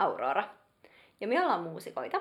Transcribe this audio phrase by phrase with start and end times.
[0.00, 0.44] Aurora.
[1.20, 2.20] Ja me ollaan muusikoita.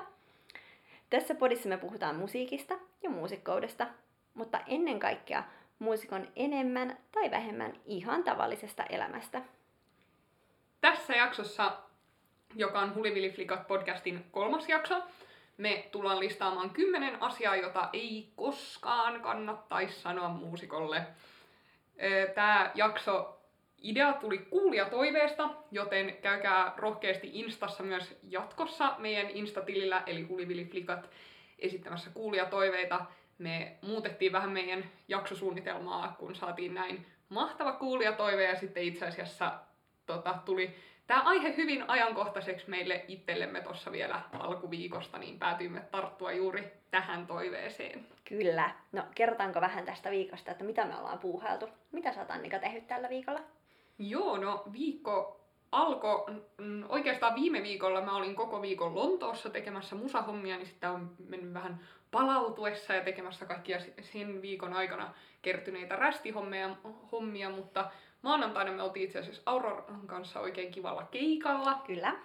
[1.09, 2.73] Tässä podissa me puhutaan musiikista
[3.03, 3.87] ja muusikkoudesta,
[4.33, 5.43] mutta ennen kaikkea
[5.79, 9.41] muusikon enemmän tai vähemmän ihan tavallisesta elämästä.
[10.81, 11.77] Tässä jaksossa,
[12.55, 15.03] joka on Hulivili Flikat podcastin kolmas jakso,
[15.57, 21.07] me tullaan listaamaan kymmenen asiaa, jota ei koskaan kannattaisi sanoa muusikolle.
[22.35, 23.38] Tämä jakso
[23.81, 31.09] idea tuli kuulia toiveesta, joten käykää rohkeasti Instassa myös jatkossa meidän Instatilillä, eli Hulivili Flikat,
[31.59, 33.05] esittämässä kuulia toiveita.
[33.37, 39.53] Me muutettiin vähän meidän jaksosuunnitelmaa, kun saatiin näin mahtava kuulijatoive ja sitten itse asiassa
[40.05, 40.75] tota, tuli
[41.07, 48.07] tämä aihe hyvin ajankohtaiseksi meille itsellemme tuossa vielä alkuviikosta, niin päätyimme tarttua juuri tähän toiveeseen.
[48.25, 48.69] Kyllä.
[48.91, 51.69] No, kerrotaanko vähän tästä viikosta, että mitä me ollaan puuhailtu?
[51.91, 53.39] Mitä sä oot Annika tehnyt tällä viikolla?
[53.99, 55.39] Joo, no viikko
[55.71, 56.25] alkoi,
[56.57, 61.53] mm, oikeastaan viime viikolla mä olin koko viikon Lontoossa tekemässä musahommia, niin sitten on mennyt
[61.53, 61.79] vähän
[62.11, 66.75] palautuessa ja tekemässä kaikkia sen viikon aikana kertyneitä rästihommia,
[67.11, 67.91] hommia, mutta
[68.21, 71.81] maanantaina me oltiin itse asiassa Auroran kanssa oikein kivalla keikalla.
[71.85, 72.15] Kyllä.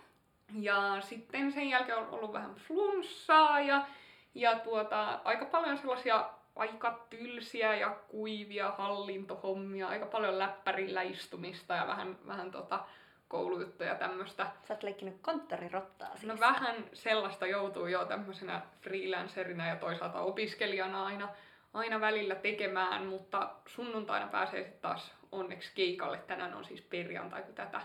[0.60, 3.86] Ja sitten sen jälkeen on ollut vähän flunssaa ja,
[4.34, 11.86] ja tuota, aika paljon sellaisia aika tylsiä ja kuivia hallintohommia, aika paljon läppärillä istumista ja
[11.86, 12.84] vähän, vähän tota
[13.28, 14.46] koulujuttuja tämmöistä.
[14.68, 16.26] Sä oot leikkinyt konttorirottaa siis.
[16.26, 21.28] No vähän sellaista joutuu jo tämmöisenä freelancerina ja toisaalta opiskelijana aina,
[21.74, 26.18] aina välillä tekemään, mutta sunnuntaina pääsee sitten taas onneksi keikalle.
[26.18, 27.80] Tänään on siis perjantai, kun tätä,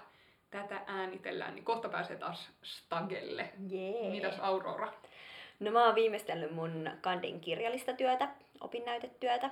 [0.49, 3.49] tätä äänitellään, niin kohta pääsee taas stagelle.
[3.69, 4.09] Jee.
[4.11, 4.93] Mitäs Aurora?
[5.59, 8.29] No mä oon viimeistellyt mun kandin kirjallista työtä,
[8.61, 9.49] opinnäytetyötä.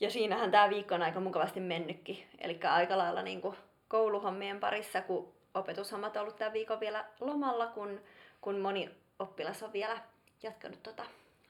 [0.00, 2.24] Ja siinähän tää viikko on aika mukavasti mennytkin.
[2.38, 3.54] Eli aika lailla niinku
[3.88, 8.00] kouluhommien parissa, kun opetushommat on ollut tämän viikon vielä lomalla, kun,
[8.40, 9.98] kun moni oppilas on vielä
[10.42, 11.04] jatkanut tota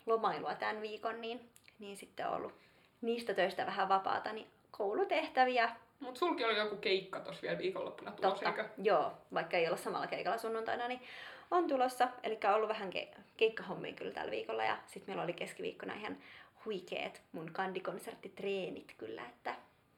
[0.07, 2.55] lomailua tämän viikon, niin, niin sitten on ollut
[3.01, 5.71] niistä töistä vähän vapaata, niin koulutehtäviä.
[6.01, 8.69] Mut sulki oli joku keikka tossa vielä viikonloppuna tulossa, Totta, eikö?
[8.83, 11.01] joo, vaikka ei olla samalla keikalla sunnuntaina, niin
[11.51, 12.09] on tulossa.
[12.23, 16.17] Eli on ollut vähän ke- keikkahommia kyllä tällä viikolla ja sitten meillä oli keskiviikkona ihan
[16.65, 19.55] huikeet mun kandikonserttitreenit kyllä, että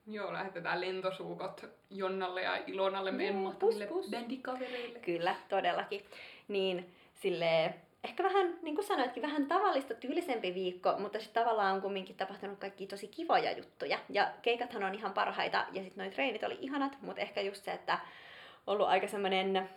[0.07, 4.99] Joo, lähetetään lentosuukot Jonnalle ja Ilonalle meidän Joo, mahtaville bändikavereille.
[4.99, 6.05] Kyllä, todellakin.
[6.49, 11.83] Niin sille ehkä vähän, niin kuin sanoitkin, vähän tavallista tyylisempi viikko, mutta sitten tavallaan on
[11.83, 13.99] kumminkin tapahtunut kaikki tosi kivoja juttuja.
[14.09, 17.73] Ja keikathan on ihan parhaita ja sitten noi treenit oli ihanat, mutta ehkä just se,
[17.73, 17.99] että
[18.67, 19.71] ollut aika semmoinen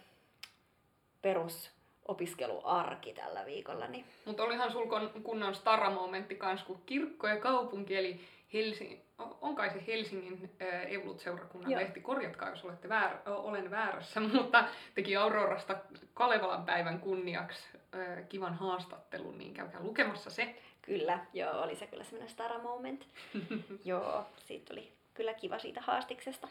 [2.03, 7.95] perusopiskeluarki tällä viikolla, niin Mutta olihan sul kon- kunnon stara-momentti kans, kun kirkko ja kaupunki,
[7.95, 8.19] eli
[8.53, 9.01] Helsingin,
[9.41, 11.81] on kai se Helsingin äh, Evolut-seurakunnan Joo.
[11.81, 14.63] lehti, korjatkaa jos olette väär, olen väärässä, mutta
[14.95, 15.75] teki Aurorasta
[16.13, 20.55] Kalevalan päivän kunniaksi äh, kivan haastattelun, niin käykää lukemassa se.
[20.81, 23.07] kyllä, joo, oli se kyllä semmoinen stara moment.
[23.85, 26.47] joo, siitä oli kyllä kiva siitä haastiksesta.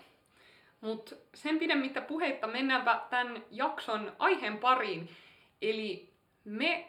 [0.80, 5.08] Mutta sen pidemmittä puheitta mennäänpä tämän jakson aiheen pariin.
[5.62, 6.12] Eli
[6.44, 6.88] me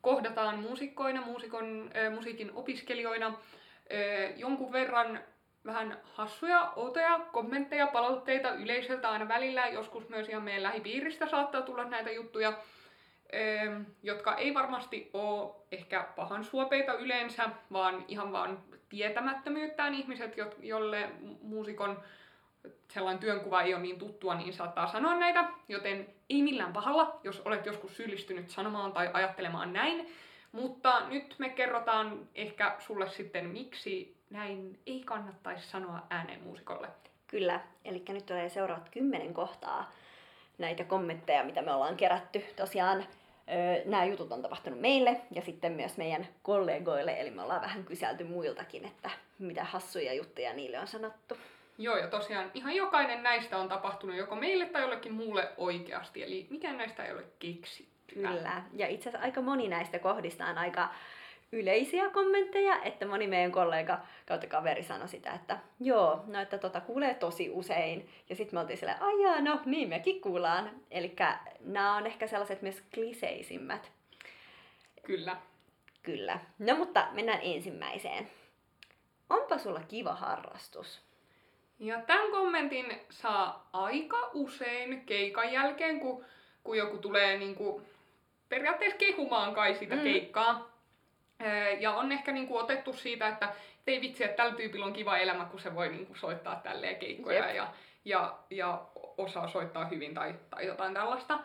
[0.00, 5.20] kohdataan muusikkoina, muusikon, äh, musiikin opiskelijoina äh, jonkun verran
[5.66, 9.66] vähän hassuja, outoja kommentteja, palautteita yleisöltä aina välillä.
[9.66, 16.08] Joskus myös ihan meidän lähipiiristä saattaa tulla näitä juttuja, äh, jotka ei varmasti ole ehkä
[16.16, 18.58] pahan suopeita yleensä, vaan ihan vaan
[18.88, 21.10] tietämättömyyttään ihmiset, jo- jolle
[21.42, 22.02] muusikon
[22.94, 27.40] sellainen työnkuva ei ole niin tuttua, niin saattaa sanoa näitä, joten ei millään pahalla, jos
[27.40, 30.12] olet joskus syyllistynyt sanomaan tai ajattelemaan näin.
[30.52, 36.88] Mutta nyt me kerrotaan ehkä sulle sitten, miksi näin ei kannattaisi sanoa ääneen muusikolle.
[37.26, 39.92] Kyllä, eli nyt tulee seuraavat kymmenen kohtaa
[40.58, 42.44] näitä kommentteja, mitä me ollaan kerätty.
[42.56, 43.06] Tosiaan
[43.84, 48.24] nämä jutut on tapahtunut meille ja sitten myös meidän kollegoille, eli me ollaan vähän kyselty
[48.24, 51.36] muiltakin, että mitä hassuja juttuja niille on sanottu.
[51.78, 56.46] Joo, ja tosiaan ihan jokainen näistä on tapahtunut joko meille tai jollekin muulle oikeasti, eli
[56.50, 58.14] mikään näistä ei ole keksitty.
[58.14, 60.88] Kyllä, ja itse asiassa aika moni näistä kohdista on aika
[61.52, 66.80] yleisiä kommentteja, että moni meidän kollega kautta kaveri sanoi sitä, että joo, no että tota
[66.80, 68.08] kuulee tosi usein.
[68.28, 70.70] Ja sitten me oltiin silleen, ai jaa, no niin mekin kuullaan.
[70.90, 71.16] Eli
[71.60, 73.92] nämä on ehkä sellaiset myös kliseisimmät.
[75.02, 75.36] Kyllä.
[76.02, 76.38] Kyllä.
[76.58, 78.30] No mutta mennään ensimmäiseen.
[79.30, 81.03] Onpa sulla kiva harrastus.
[81.84, 86.24] Ja tämän kommentin saa aika usein keikan jälkeen, kun,
[86.64, 87.82] kun joku tulee niinku
[88.48, 90.02] periaatteessa kehumaan kai sitä Mm.
[90.02, 90.68] keikkaa.
[91.80, 93.48] Ja on ehkä niinku otettu siitä, että
[93.86, 97.50] ei vitsi, että tällä tyypillä on kiva elämä, kun se voi niinku soittaa tälleen keikkoja
[97.52, 97.68] ja,
[98.04, 98.82] ja, ja
[99.18, 101.38] osaa soittaa hyvin tai, tai jotain tällaista.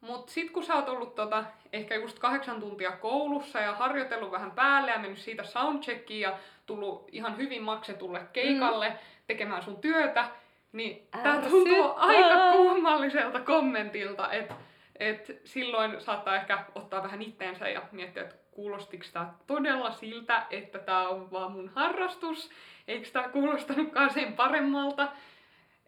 [0.00, 4.50] Mutta sitten kun sä oot ollut tota, ehkä just kahdeksan tuntia koulussa ja harjoitellut vähän
[4.50, 8.96] päälle ja mennyt siitä soundcheckiin ja tullut ihan hyvin maksetulle keikalle mm.
[9.28, 10.24] Tekemään sun työtä,
[10.72, 14.54] niin tää tuntuu aika kummalliselta kommentilta, että
[14.96, 20.78] et silloin saattaa ehkä ottaa vähän itteensä ja miettiä, että kuulostiko tämä todella siltä, että
[20.78, 22.50] tämä on vaan mun harrastus,
[22.88, 25.08] eikö tämä kuulostanutkaan sen paremmalta.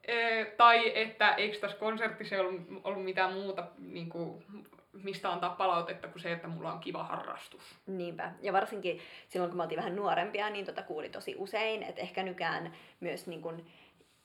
[0.05, 4.45] E, tai että eikö tässä konsertissa ollut, ollut mitään muuta, niin kuin,
[5.05, 7.63] mistä antaa palautetta kuin se, että mulla on kiva harrastus.
[7.87, 8.33] Niinpä.
[8.43, 12.23] Ja varsinkin silloin, kun me oltiin vähän nuorempia, niin tota kuuli tosi usein, että ehkä
[12.23, 13.67] nykään myös niin kuin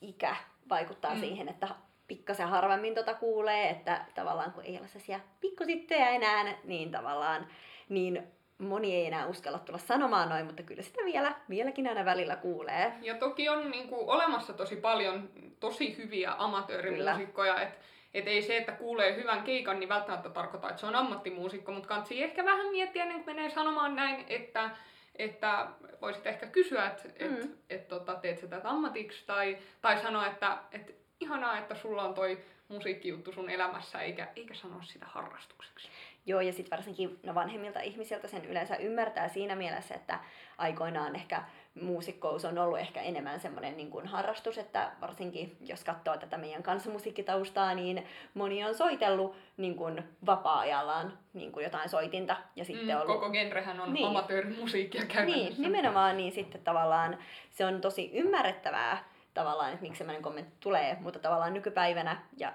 [0.02, 0.36] ikä
[0.70, 1.20] vaikuttaa mm.
[1.20, 1.68] siihen, että
[2.08, 7.48] pikkasen harvemmin tota kuulee, että tavallaan kun ei ole sellaisia pikkusittöjä enää, niin tavallaan
[7.90, 8.24] niin
[8.58, 12.94] moni ei enää uskalla tulla sanomaan noin, mutta kyllä sitä vielä, vieläkin aina välillä kuulee.
[13.02, 15.30] Ja toki on niin kuin, olemassa tosi paljon
[15.60, 17.78] tosi hyviä amatöörimuusikkoja, että
[18.16, 21.88] et ei se, että kuulee hyvän keikan, niin välttämättä tarkoita, että se on ammattimuusikko, mutta
[21.88, 24.70] kansi ehkä vähän miettiä ennen kuin menee sanomaan näin, että,
[25.16, 25.68] että
[26.02, 27.36] voisit ehkä kysyä, että mm.
[27.36, 32.04] et, et, tota, teet sä tätä ammatiksi, tai, tai sanoa, että et, ihanaa, että sulla
[32.04, 35.90] on toi musiikkijuttu sun elämässä, eikä, eikä sanoa sitä harrastukseksi.
[36.26, 40.20] Joo, ja sitten varsinkin no vanhemmilta ihmisiltä sen yleensä ymmärtää siinä mielessä, että
[40.58, 41.44] aikoinaan ehkä
[41.82, 46.64] muusikkous on ollut ehkä enemmän semmoinen niin kuin harrastus, että varsinkin jos katsoo tätä meidän
[46.64, 52.38] kansanmusiikkitaustaa, niin moni on soitellut niin kuin vapaa-ajallaan niin kuin jotain soitinta.
[52.56, 53.16] Ja sitten mm, ollut...
[53.16, 54.08] Koko genrehän on niin.
[54.08, 55.50] amatöörimusiikkia käytännössä.
[55.50, 57.18] Niin, nimenomaan, niin sitten tavallaan
[57.50, 62.54] se on tosi ymmärrettävää, tavallaan, että miksi semmoinen kommentti tulee, mutta tavallaan nykypäivänä ja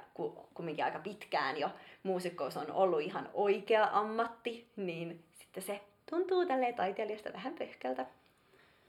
[0.55, 1.70] kumminkin aika pitkään jo
[2.02, 5.81] muusikkous on ollut ihan oikea ammatti, niin sitten se
[6.11, 8.06] tuntuu tälleen taiteilijasta vähän pöhkältä.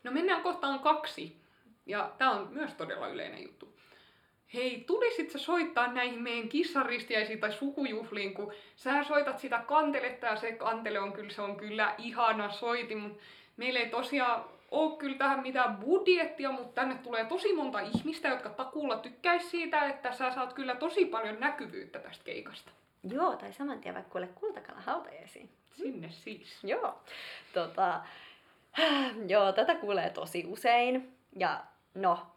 [0.03, 1.41] No mennään kohtaan kaksi,
[1.85, 3.77] ja tämä on myös todella yleinen juttu.
[4.53, 10.35] Hei, tulisit sä soittaa näihin meidän kissaristiaisiin tai sukujuhliin, kun sä soitat sitä kanteletta ja
[10.35, 13.23] se kantele on kyllä, se on kyllä ihana soiti, mutta
[13.57, 18.49] meillä ei tosiaan ole kyllä tähän mitään budjettia, mutta tänne tulee tosi monta ihmistä, jotka
[18.49, 22.71] takuulla tykkäisi siitä, että sä saat kyllä tosi paljon näkyvyyttä tästä keikasta.
[23.03, 25.49] Joo, tai saman tien vaikka kuule kultakala hautajaisiin.
[25.71, 26.63] Sinne siis.
[26.63, 27.01] Joo.
[27.53, 28.01] Tota,
[29.27, 31.17] joo, tätä kuulee tosi usein.
[31.35, 31.63] Ja
[31.93, 32.27] no,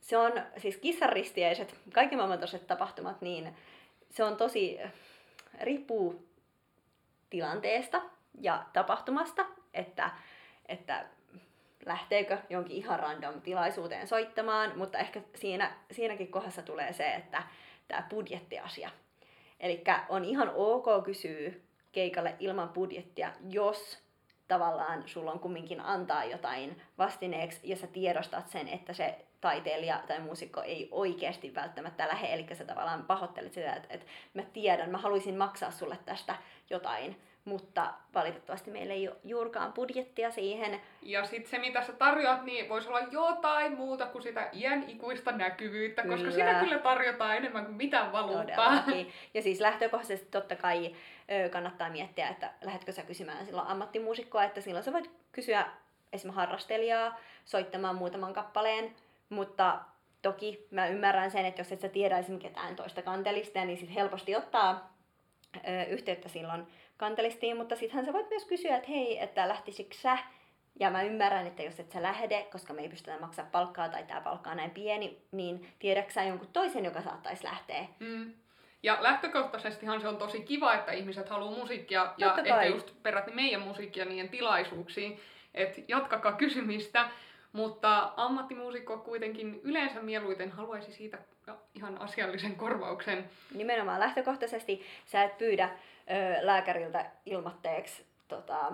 [0.00, 3.56] se on siis kissaristiäiset, kaikki maailman tapahtumat, niin
[4.10, 4.78] se on tosi,
[5.60, 6.28] riippuu
[7.30, 8.02] tilanteesta
[8.40, 10.10] ja tapahtumasta, että,
[10.66, 11.06] että
[11.86, 17.42] lähteekö jonkin ihan random tilaisuuteen soittamaan, mutta ehkä siinä, siinäkin kohdassa tulee se, että
[17.88, 18.90] tämä budjettiasia.
[19.60, 21.50] Eli on ihan ok kysyä
[21.92, 24.07] keikalle ilman budjettia, jos
[24.48, 30.20] tavallaan sulla on kumminkin antaa jotain vastineeksi ja sä tiedostat sen, että se taiteilija tai
[30.20, 34.98] muusikko ei oikeasti välttämättä lähde, eli sä tavallaan pahoittelet sitä, että, että mä tiedän, mä
[34.98, 36.34] haluaisin maksaa sulle tästä
[36.70, 40.80] jotain, mutta valitettavasti meillä ei ole juurikaan budjettia siihen.
[41.02, 45.32] Ja sitten se, mitä sä tarjoat, niin voisi olla jotain muuta kuin sitä iän ikuista
[45.32, 46.16] näkyvyyttä, kyllä.
[46.16, 48.84] koska sitä kyllä tarjotaan enemmän kuin mitään valuuttaa.
[49.34, 50.94] Ja siis lähtökohtaisesti totta kai
[51.50, 55.66] kannattaa miettiä, että lähdetkö sä kysymään silloin ammattimuusikkoa, että silloin sä voit kysyä
[56.12, 58.94] esimerkiksi harrastelijaa soittamaan muutaman kappaleen,
[59.28, 59.78] mutta
[60.22, 63.94] toki mä ymmärrän sen, että jos et sä tiedä esimerkiksi ketään toista kantelista, niin sit
[63.94, 64.98] helposti ottaa
[65.88, 66.66] yhteyttä silloin
[66.96, 70.18] kantelistiin, mutta sittenhän sä voit myös kysyä, että hei, että lähtisikö sä?
[70.80, 74.04] Ja mä ymmärrän, että jos et sä lähde, koska me ei pystytä maksaa palkkaa tai
[74.04, 77.86] tämä palkka on näin pieni, niin tiedätkö sä jonkun toisen, joka saattaisi lähteä?
[77.98, 78.32] Mm.
[78.82, 82.44] Ja lähtökohtaisestihan se on tosi kiva, että ihmiset haluaa musiikkia Totta ja kai.
[82.48, 85.20] ehkä just peräti meidän musiikkia niiden tilaisuuksiin.
[85.54, 87.08] Että jatkakaa kysymistä.
[87.52, 91.18] Mutta ammattimuusikko kuitenkin yleensä mieluiten haluaisi siitä
[91.74, 93.30] ihan asiallisen korvauksen.
[93.54, 98.72] Nimenomaan lähtökohtaisesti sä et pyydä ö, lääkäriltä ilmatteeksi tota,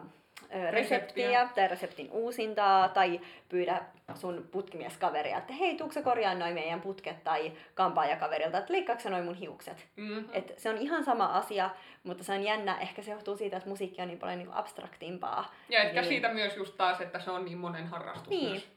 [0.70, 3.80] reseptiä, tai reseptin uusintaa tai pyydä
[4.14, 9.34] sun putkimieskaveria, että hei, tuukse korjaa noin meidän putket tai kampaajakaverilta, että leikkaatko noin mun
[9.34, 9.87] hiukset.
[9.96, 10.28] Mm-hmm.
[10.32, 11.70] Et se on ihan sama asia,
[12.02, 12.78] mutta se on jännä.
[12.78, 15.54] Ehkä se johtuu siitä, että musiikki on niin paljon niin abstraktimpaa.
[15.68, 16.08] Ja ehkä niin...
[16.08, 18.50] siitä myös just taas, että se on niin monen harrastus niin.
[18.50, 18.68] myös.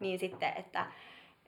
[0.00, 0.86] Niin sitten, että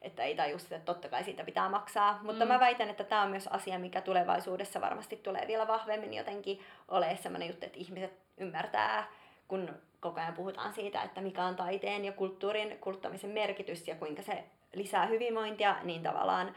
[0.02, 2.21] että ei tajua sitä, että totta kai siitä pitää maksaa.
[2.23, 2.49] Mutta mm.
[2.52, 7.16] mä väitän, että tämä on myös asia, mikä tulevaisuudessa varmasti tulee vielä vahvemmin jotenkin olemaan
[7.16, 9.09] sellainen juttu, että ihmiset ymmärtää,
[9.49, 14.23] kun koko ajan puhutaan siitä, että mikä on taiteen ja kulttuurin kulttamisen merkitys ja kuinka
[14.23, 16.55] se lisää hyvinvointia, niin tavallaan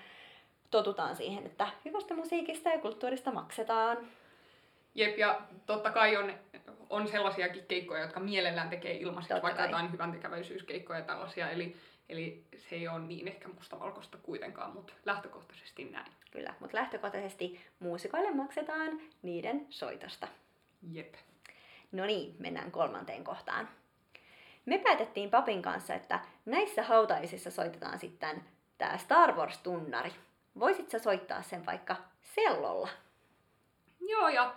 [0.71, 3.97] totutaan siihen, että hyvästä musiikista ja kulttuurista maksetaan.
[4.95, 6.33] Jep, ja totta kai on
[6.91, 9.69] on sellaisiakin keikkoja, jotka mielellään tekee ilmaiseksi, Totta vaikka kai.
[9.69, 11.49] jotain hyvän tekeväisyyskeikkoja ja tällaisia.
[11.49, 11.75] Eli,
[12.09, 16.11] eli se ei ole niin ehkä mustavalkoista kuitenkaan, mutta lähtökohtaisesti näin.
[16.31, 20.27] Kyllä, mutta lähtökohtaisesti muusikoille maksetaan niiden soitosta.
[20.91, 21.13] Jep.
[21.91, 23.69] No niin, mennään kolmanteen kohtaan.
[24.65, 28.43] Me päätettiin papin kanssa, että näissä hautaisissa soitetaan sitten
[28.77, 30.11] tämä Star Wars-tunnari.
[30.59, 32.89] Voisit sä soittaa sen vaikka sellolla?
[33.99, 34.55] Joo, ja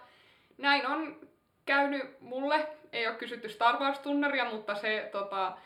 [0.59, 1.29] näin on
[1.67, 2.69] käynyt mulle.
[2.93, 5.57] Ei ole kysytty Star Wars-tunnaria, mutta se tota,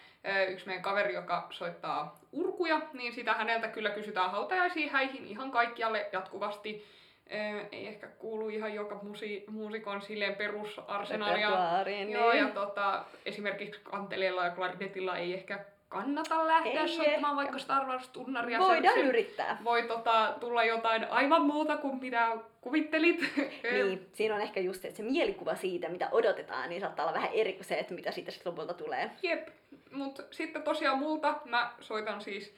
[0.49, 6.09] yksi meidän kaveri, joka soittaa urkuja, niin sitä häneltä kyllä kysytään hautajaisiin häihin ihan kaikkialle
[6.13, 6.87] jatkuvasti.
[7.33, 11.35] Ö, Ei ehkä kuulu ihan joka musi, muusikon silleen perusarsenaalia.
[11.49, 12.43] Repertuaariin, Joo, niin.
[12.45, 17.37] ja tota, esimerkiksi kanteleella ja klarinetilla ei ehkä kannata lähteä Ei soittamaan ehkä.
[17.37, 18.59] vaikka Star Wars-tunnaria.
[18.59, 19.59] Voidaan se yrittää.
[19.65, 23.21] voi tota, tulla jotain aivan muuta kuin mitä kuvittelit.
[23.73, 27.15] Niin, siinä on ehkä just se, että se mielikuva siitä, mitä odotetaan, niin saattaa olla
[27.15, 29.11] vähän eri kuin se, että mitä siitä sitten lopulta tulee.
[29.23, 29.49] Jep,
[29.91, 32.55] mutta sitten tosiaan multa mä soitan siis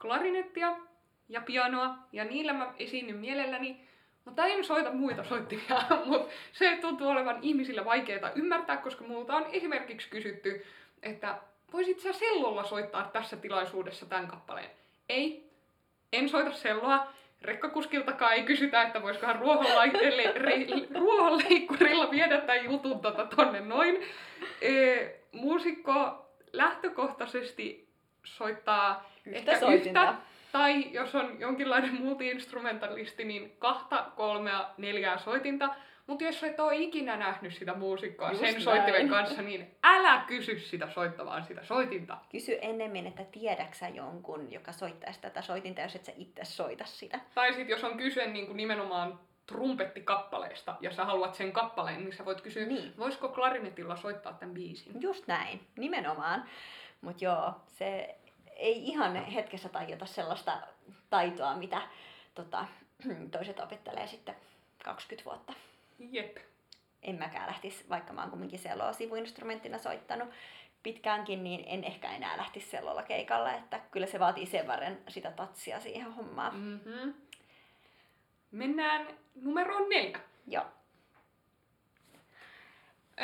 [0.00, 0.76] klarinettia
[1.28, 3.88] ja pianoa ja niillä mä esiinnyn mielelläni,
[4.30, 9.46] mutta en soita muita soittimia, mutta se tuntuu olevan ihmisillä vaikeaa ymmärtää, koska multa on
[9.52, 10.66] esimerkiksi kysytty,
[11.02, 11.38] että
[11.72, 14.70] voisit sä sellolla soittaa tässä tilaisuudessa tämän kappaleen?
[15.08, 15.50] Ei,
[16.12, 17.12] en soita selloa.
[17.42, 19.38] Rekkakuskiltakaan ei kysytä, että voisikohan
[21.00, 24.02] ruohonleikkurilla viedä tämän jutun tota tonne noin.
[24.62, 27.88] Ee, muusikko lähtökohtaisesti
[28.24, 30.02] soittaa Yhtä ehkä soitinta.
[30.02, 30.14] yhtä,
[30.52, 35.74] tai jos on jonkinlainen multi-instrumentalisti, niin kahta, kolmea, neljää soitinta.
[36.06, 38.62] Mutta jos et ole ikinä nähnyt sitä muusikkoa Just sen näin.
[38.62, 42.18] soittimen kanssa, niin älä kysy sitä soittamaan sitä soitinta.
[42.32, 47.20] Kysy ennemmin, että tiedäksä jonkun, joka soittaisi tätä soitinta, jos et sä itse soita sitä.
[47.34, 52.12] Tai sitten jos on kyse niin kuin nimenomaan trumpettikappaleesta ja sä haluat sen kappaleen, niin
[52.16, 52.92] sä voit kysyä, Niin.
[52.98, 54.92] voisiko klarinetilla soittaa tämän biisin?
[55.02, 56.44] Just näin, nimenomaan.
[57.00, 58.16] Mutta joo, se
[58.60, 60.60] ei ihan hetkessä tajuta sellaista
[61.10, 61.82] taitoa, mitä
[62.34, 62.66] tota,
[63.32, 64.34] toiset opettelee sitten
[64.84, 65.52] 20 vuotta.
[65.98, 66.36] Jep.
[67.02, 70.28] En mäkään lähtisi, vaikka mä oon kumminkin selloa sivuinstrumenttina soittanut
[70.82, 75.30] pitkäänkin, niin en ehkä enää lähtisi sellolla keikalle, että kyllä se vaatii sen verran sitä
[75.30, 76.54] tatsia siihen hommaan.
[76.54, 77.14] Mm-hmm.
[78.50, 80.20] Mennään numeroon neljä.
[80.46, 80.64] Joo,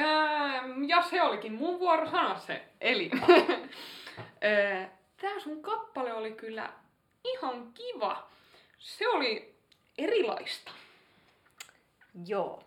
[0.00, 2.62] Öö, ja se olikin mun vuoro sanoa se.
[2.80, 3.10] Eli
[4.44, 4.86] öö,
[5.26, 6.72] tää sun kappale oli kyllä
[7.24, 8.28] ihan kiva.
[8.78, 9.54] Se oli
[9.98, 10.70] erilaista.
[12.26, 12.62] Joo.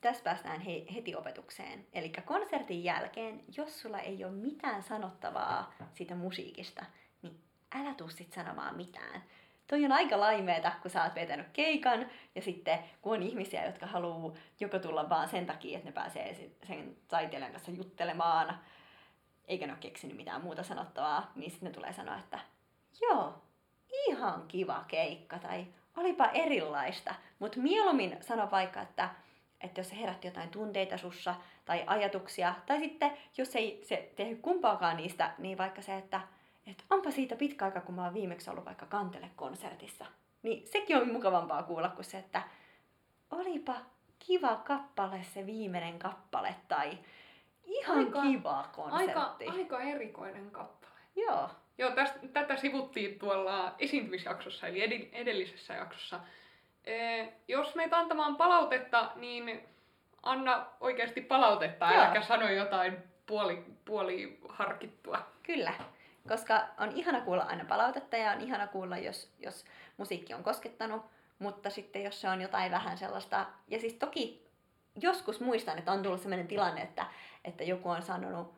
[0.00, 1.86] Tässä päästään he, heti opetukseen.
[1.92, 6.84] Eli konsertin jälkeen, jos sulla ei ole mitään sanottavaa siitä musiikista,
[7.22, 7.40] niin
[7.74, 9.22] älä tuu sit sanomaan mitään.
[9.66, 13.86] Toi on aika laimeeta, kun sä oot vetänyt keikan, ja sitten kun on ihmisiä, jotka
[13.86, 18.60] haluaa joko tulla vaan sen takia, että ne pääsee sen taiteilijan kanssa juttelemaan,
[19.48, 22.38] eikä ne ole keksinyt mitään muuta sanottavaa, niin sitten ne tulee sanoa, että
[23.00, 23.42] joo,
[24.08, 27.14] ihan kiva keikka, tai olipa erilaista.
[27.38, 29.10] Mutta mieluummin sano vaikka, että,
[29.60, 31.34] että jos se herätti jotain tunteita sussa,
[31.64, 36.20] tai ajatuksia, tai sitten jos ei se tehnyt kumpaakaan niistä, niin vaikka se, että
[36.66, 40.06] että onpa siitä pitkä aika, kun mä oon viimeksi ollut vaikka Kantele-konsertissa.
[40.42, 42.42] Niin sekin on mukavampaa kuulla kuin se, että
[43.30, 43.74] olipa
[44.18, 46.98] kiva kappale se viimeinen kappale, tai
[47.64, 49.44] ihan Aika- kiva konsertti.
[49.44, 50.92] Aika, aika erikoinen kappale.
[51.16, 56.20] Joo, Joo, tästä, tätä sivuttiin tuolla esiintymisjaksossa, eli edellisessä jaksossa.
[56.84, 59.68] Ee, jos meitä antamaan palautetta, niin
[60.22, 61.94] anna oikeasti palautetta, Joo.
[62.02, 65.18] äläkä sano jotain puoli, puoli harkittua.
[65.42, 65.72] Kyllä,
[66.28, 69.64] koska on ihana kuulla aina palautetta ja on ihana kuulla, jos, jos
[69.96, 71.02] musiikki on koskettanut,
[71.38, 74.43] mutta sitten jos se on jotain vähän sellaista, ja siis toki
[75.00, 77.06] joskus muistan, että on tullut sellainen tilanne, että,
[77.44, 78.54] että joku on sanonut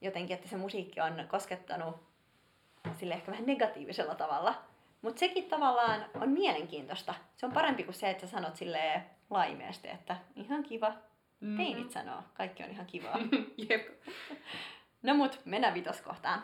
[0.00, 2.06] jotenkin, että se musiikki on koskettanut
[2.98, 4.62] sille ehkä vähän negatiivisella tavalla,
[5.02, 7.14] mutta sekin tavallaan on mielenkiintoista.
[7.36, 10.94] Se on parempi kuin se, että sä sanot silleen laimeasti, että ihan kiva,
[11.56, 13.18] teinit sanoo, kaikki on ihan kivaa.
[13.70, 13.88] Jep.
[15.02, 16.42] No mut, mennään vitoskohtaan.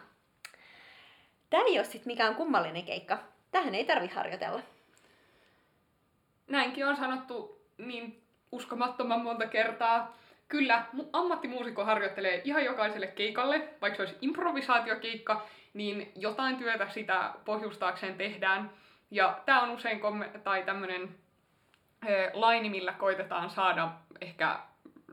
[1.51, 3.19] Tää ei ole sit mikään kummallinen keikka.
[3.51, 4.63] Tähän ei tarvi harjoitella.
[6.47, 8.22] Näinkin on sanottu niin
[8.53, 10.17] uskomattoman monta kertaa.
[10.49, 17.31] Kyllä, mu- ammattimuusikko harjoittelee ihan jokaiselle keikalle, vaikka se olisi improvisaatiokeikka, niin jotain työtä sitä
[17.45, 18.71] pohjustaakseen tehdään.
[19.11, 21.15] Ja tämä on usein komme- tai tämmöinen
[22.33, 23.89] laini, millä koitetaan saada
[24.21, 24.59] ehkä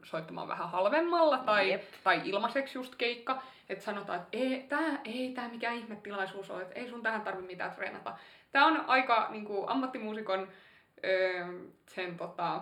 [0.04, 1.84] soittamaan vähän halvemmalla tai, Jep.
[2.04, 3.42] tai ilmaiseksi just keikka.
[3.70, 7.42] Että sanotaan, että ei tämä ei tää mikään ihmetilaisuus ole, että ei sun tähän tarvi
[7.42, 8.18] mitään treenata.
[8.52, 10.48] Tämä on aika niin kuin, ammattimuusikon
[11.06, 11.46] öö,
[11.88, 12.62] sen tota,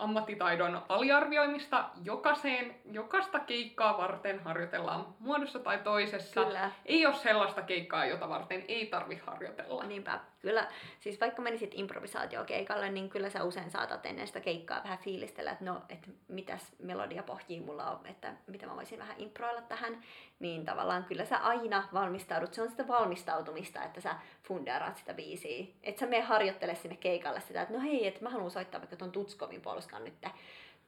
[0.00, 1.84] ammattitaidon aliarvioimista.
[2.04, 6.44] Jokaiseen, jokaista keikkaa varten harjoitellaan muodossa tai toisessa.
[6.44, 6.70] Kyllä.
[6.86, 9.84] Ei ole sellaista keikkaa, jota varten ei tarvi harjoitella.
[9.84, 10.20] Niinpä.
[10.42, 10.68] Kyllä,
[11.00, 15.64] siis vaikka menisit improvisaatiokeikalle, niin kyllä sä usein saatat ennen sitä keikkaa vähän fiilistellä, että
[15.64, 20.02] no, että mitäs melodiapohjia mulla on, että mitä mä voisin vähän improilla tähän.
[20.38, 22.54] Niin tavallaan kyllä sä aina valmistaudut.
[22.54, 25.66] Se on sitä valmistautumista, että sä fundeeraat sitä biisiä.
[25.82, 28.96] Että sä mene harjoittele sinne keikalle sitä, että no hei, että mä haluan soittaa vaikka
[28.96, 30.20] ton Tutskovin polskan nyt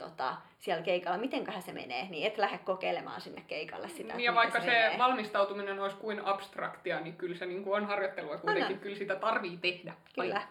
[0.02, 4.14] tota, siellä keikalla, mitenköhän se menee, niin et lähde kokeilemaan sinne keikalle sitä.
[4.18, 8.36] Ja vaikka se, se valmistautuminen olisi kuin abstraktia, niin kyllä se niin kuin on harjoittelua
[8.36, 9.94] kuitenkin, kyllä sitä tarvii tehdä.
[10.14, 10.34] Kyllä.
[10.34, 10.44] Vai.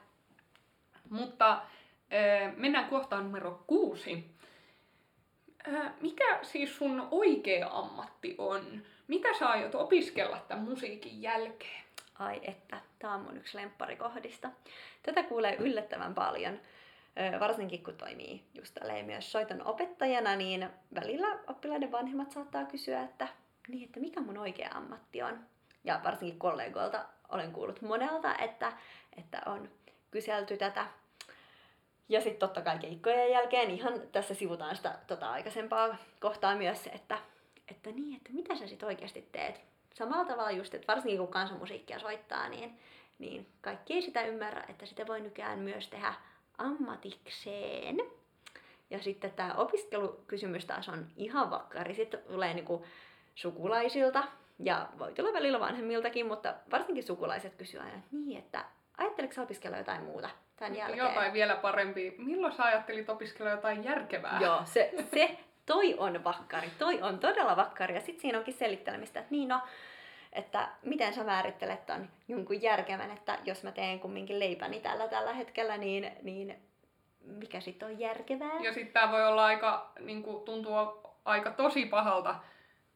[1.09, 1.61] Mutta
[2.55, 4.31] mennään kohtaan numero kuusi.
[6.01, 8.81] Mikä siis sun oikea ammatti on?
[9.07, 11.83] Mitä sä aiot opiskella tämän musiikin jälkeen?
[12.19, 14.49] Ai että, tämä on mun yksi lempparikohdista.
[15.03, 16.59] Tätä kuulee yllättävän paljon
[17.39, 23.27] varsinkin kun toimii just myös soiton opettajana, niin välillä oppilaiden vanhemmat saattaa kysyä, että,
[23.67, 25.39] niin, että mikä mun oikea ammatti on.
[25.83, 28.73] Ja varsinkin kollegoilta olen kuullut monelta, että,
[29.17, 29.69] että on
[30.11, 30.85] kyselty tätä.
[32.09, 37.17] Ja sitten totta kai keikkojen jälkeen ihan tässä sivutaan sitä tota aikaisempaa kohtaa myös että,
[37.67, 39.61] että niin, että mitä sä sitten oikeasti teet.
[39.93, 42.79] Samalla tavalla just, että varsinkin kun kansanmusiikkia soittaa, niin,
[43.19, 46.13] niin kaikki ei sitä ymmärrä, että sitä voi nykyään myös tehdä
[46.61, 47.97] ammatikseen.
[48.89, 51.95] Ja sitten tämä opiskelukysymys taas on ihan vakkari.
[51.95, 52.85] Sitten tulee niinku
[53.35, 54.23] sukulaisilta
[54.59, 58.65] ja voi tulla välillä vanhemmiltakin, mutta varsinkin sukulaiset kysyvät aina, niin että
[58.97, 60.97] ajatteliko opiskella jotain muuta tämän jälkeen?
[60.97, 62.15] Jotain vielä parempi.
[62.17, 64.39] Milloin sä ajattelit opiskella jotain järkevää?
[64.41, 67.95] Joo, se, se toi on vakkari, toi on todella vakkari.
[67.95, 69.61] Ja sitten siinä onkin selittelemistä, että niin no,
[70.33, 75.33] että miten sä määrittelet ton jonkun järkevän, että jos mä teen kumminkin leipäni tällä tällä
[75.33, 76.55] hetkellä, niin, niin
[77.25, 78.59] mikä sitten on järkevää?
[78.59, 80.73] Ja sitten tämä voi olla aika, niin tuntuu
[81.25, 82.35] aika tosi pahalta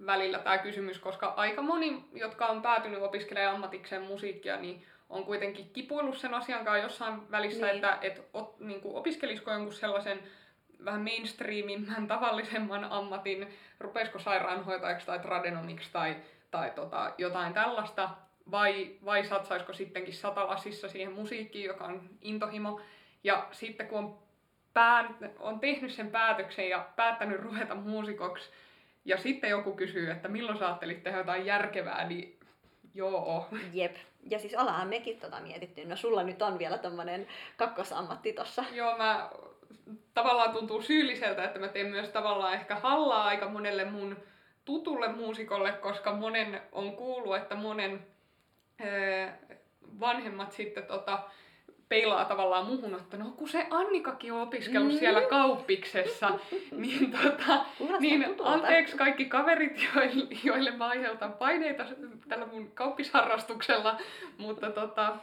[0.06, 5.70] välillä tämä kysymys, koska aika moni, jotka on päätynyt opiskelemaan ammatikseen musiikkia, niin on kuitenkin
[5.70, 7.76] kipuillut sen asian kanssa jossain välissä, niin.
[7.76, 10.20] että et, ot, niin opiskelisiko jonkun sellaisen
[10.86, 13.48] vähän mainstreamimmän, tavallisemman ammatin,
[13.80, 16.16] rupeisiko sairaanhoitajaksi tai tradenomiksi tai
[16.52, 18.10] tai tota, jotain tällaista,
[18.52, 22.82] vai, vai satsaisiko sittenkin satalasissa siihen musiikkiin, joka on intohimo.
[23.24, 24.20] Ja sitten kun on,
[24.74, 28.50] pää, on tehnyt sen päätöksen ja päättänyt ruveta muusikoksi,
[29.06, 32.40] ja sitten joku kysyy, että milloin sä ajattelit tehdä jotain järkevää, niin
[32.94, 33.48] joo.
[33.74, 33.96] Jep.
[34.30, 35.86] Ja siis ollaan mekin tota mietitty.
[35.86, 37.28] No sulla nyt on vielä tommonen
[37.58, 38.64] kakkosammatti tossa.
[38.72, 39.30] Joo, mä
[40.14, 44.18] tavallaan tuntuu syylliseltä, että mä teen myös tavallaan ehkä hallaa aika monelle mun
[44.66, 48.06] tutulle muusikolle, koska monen on kuullut, että monen
[50.00, 51.20] vanhemmat sitten tota,
[51.90, 55.00] peilaa tavallaan muhun, että no kun se Annikakin on opiskellut mm.
[55.00, 56.30] siellä kauppiksessa,
[56.72, 57.66] niin, tota,
[58.00, 61.86] niin anteeksi kaikki kaverit, joille, joille mä aiheutan paineita
[62.28, 64.00] tällä mun kauppisharrastuksella,
[64.38, 65.16] mutta tota,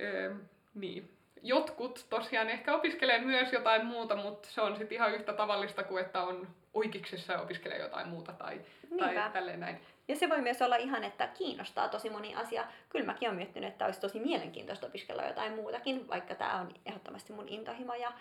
[0.00, 0.34] ö,
[0.74, 1.15] niin.
[1.46, 6.04] Jotkut tosiaan ehkä opiskelee myös jotain muuta, mutta se on sitten ihan yhtä tavallista kuin
[6.04, 8.60] että on oikeiksessa ja opiskelee jotain muuta tai,
[8.98, 9.80] tai tälleen näin.
[10.08, 12.64] Ja se voi myös olla ihan, että kiinnostaa tosi moni asia.
[12.88, 17.32] Kyllä mäkin olen miettinyt, että olisi tosi mielenkiintoista opiskella jotain muutakin, vaikka tämä on ehdottomasti
[17.32, 18.12] mun intohimo ja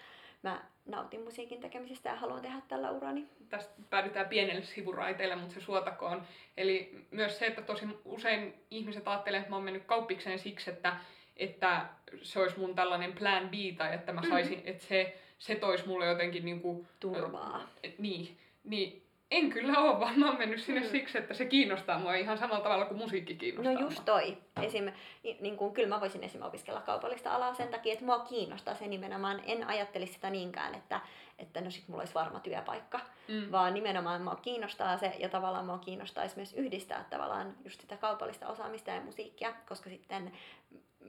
[0.43, 3.27] mä nautin musiikin tekemisestä ja haluan tehdä tällä urani.
[3.49, 6.23] Tästä päädytään pienelle sivuraiteelle, mutta se suotakoon.
[6.57, 10.97] Eli myös se, että tosi usein ihmiset ajattelee, että mä oon mennyt kauppikseen siksi, että,
[11.37, 11.85] että
[12.21, 14.71] se olisi mun tällainen plan B tai että mä saisin, mm-hmm.
[14.71, 17.55] että se, se toisi mulle jotenkin niin kuin, turvaa.
[17.85, 20.87] Äh, niin, niin en kyllä ole, vaan mä oon mennyt sinne mm.
[20.87, 24.37] siksi, että se kiinnostaa mua ihan samalla tavalla kuin musiikki kiinnostaa No just toi.
[24.61, 24.91] Esim,
[25.39, 26.41] niin kuin, kyllä mä voisin esim.
[26.41, 29.41] opiskella kaupallista alaa sen takia, että mua kiinnostaa se nimenomaan.
[29.45, 31.01] En ajattelisi sitä niinkään, että,
[31.39, 33.51] että no sit mulla olisi varma työpaikka, mm.
[33.51, 38.47] vaan nimenomaan mua kiinnostaa se ja tavallaan mua kiinnostaisi myös yhdistää tavallaan just sitä kaupallista
[38.47, 40.31] osaamista ja musiikkia, koska sitten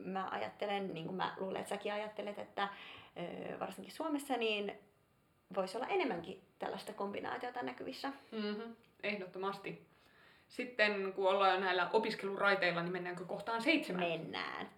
[0.05, 2.67] mä ajattelen, niin kuin mä luulen, että säkin ajattelet, että
[3.59, 4.73] varsinkin Suomessa, niin
[5.55, 8.11] voisi olla enemmänkin tällaista kombinaatiota näkyvissä.
[8.31, 9.87] Mm-hmm, ehdottomasti.
[10.47, 14.09] Sitten kun ollaan jo näillä opiskeluraiteilla, niin mennäänkö kohtaan seitsemän?
[14.09, 14.69] Mennään.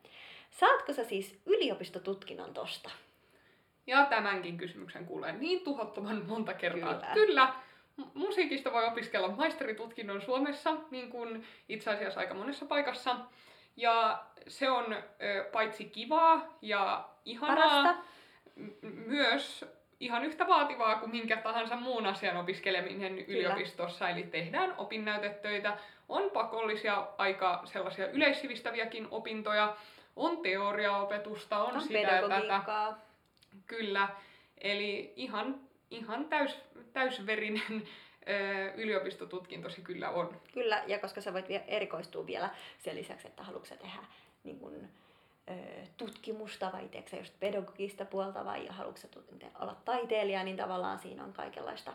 [0.51, 2.89] Saatko sä siis yliopistotutkinnon tosta?
[3.87, 6.93] Ja tämänkin kysymyksen kuulee niin tuhottoman monta kertaa.
[6.93, 7.13] Kyllä.
[7.13, 7.53] Kyllä.
[8.13, 13.15] Musiikista voi opiskella maisteritutkinnon Suomessa, niin kuin itse asiassa aika monessa paikassa.
[13.79, 17.95] Ja se on ö, paitsi kivaa ja ihanaa, Parasta.
[18.81, 19.65] myös
[19.99, 23.27] ihan yhtä vaativaa kuin minkä tahansa muun asian opiskeleminen Kyllä.
[23.27, 24.09] yliopistossa.
[24.09, 25.77] Eli tehdään opinnäytetöitä,
[26.09, 29.75] on pakollisia aika sellaisia yleissivistäviäkin opintoja,
[30.15, 32.93] on teoriaopetusta, on, on sitä tätä.
[33.65, 34.09] Kyllä.
[34.61, 36.57] Eli ihan ihan täys,
[36.93, 37.87] täysverinen
[38.29, 40.41] ö, yliopistotutkinto se kyllä on.
[40.53, 43.99] Kyllä, ja koska sä voit erikoistua vielä sen lisäksi, että haluatko tehdä
[44.43, 44.89] niin kun,
[45.97, 49.07] tutkimusta vai teekö sä just pedagogista puolta vai haluatko
[49.59, 51.93] olla taiteilija, niin tavallaan siinä on kaikenlaista.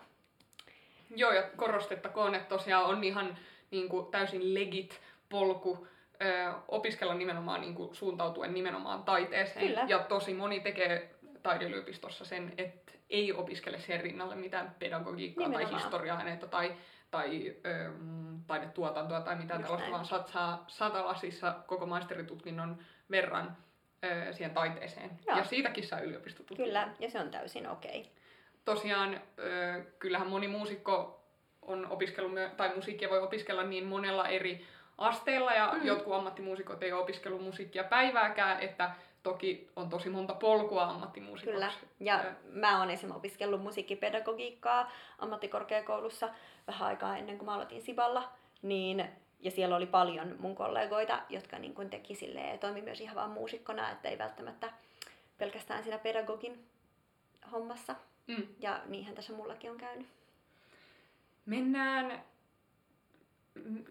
[1.16, 3.38] Joo, ja korostettakoon, että tosiaan on ihan
[3.70, 5.86] niin kuin, täysin legit polku
[6.22, 9.66] ö, opiskella nimenomaan niin kuin, suuntautuen nimenomaan taiteeseen.
[9.66, 9.84] Kyllä.
[9.88, 12.83] Ja tosi moni tekee taideyliopistossa sen, että
[13.14, 15.74] ei opiskele sen rinnalle mitään pedagogiikkaa Nimenomaan.
[15.74, 16.76] tai historia-aineita tai,
[17.10, 17.90] tai ö,
[18.46, 19.92] taidetuotantoa tai mitään Just tällaista, näin.
[19.92, 22.78] vaan satsaa satalasissa koko maisteritutkinnon
[23.10, 23.56] verran
[24.04, 25.10] ö, siihen taiteeseen.
[25.26, 25.38] Joo.
[25.38, 26.68] Ja siitäkin saa yliopistotutkinnon.
[26.68, 28.00] Kyllä, ja se on täysin okei.
[28.00, 28.12] Okay.
[28.64, 31.24] Tosiaan, ö, kyllähän moni muusikko
[31.62, 34.66] on opiskellut, tai musiikkia voi opiskella niin monella eri
[34.98, 35.86] asteella, ja mm.
[35.86, 38.90] jotkut ammattimuusikot ei ole opiskellut musiikkia päivääkään, että
[39.24, 41.52] toki on tosi monta polkua ammattimuusikoksi.
[41.52, 41.72] Kyllä.
[42.00, 46.28] Ja mä oon esimerkiksi opiskellut musiikkipedagogiikkaa ammattikorkeakoulussa
[46.66, 48.32] vähän aikaa ennen kuin mä aloitin Siballa.
[48.62, 49.04] Niin,
[49.40, 53.30] ja siellä oli paljon mun kollegoita, jotka niin kun teki silleen, toimi myös ihan vaan
[53.30, 54.72] muusikkona, että ei välttämättä
[55.38, 56.66] pelkästään siinä pedagogin
[57.52, 57.94] hommassa.
[58.26, 58.46] Mm.
[58.60, 60.06] Ja niinhän tässä mullakin on käynyt.
[61.46, 62.24] Mennään,